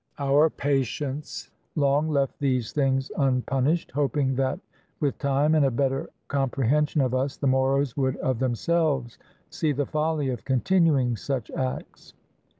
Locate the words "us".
7.13-7.37